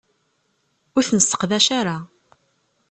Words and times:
Ur 0.95 1.03
t-nesseqdac 1.05 1.67
ara. 1.79 1.97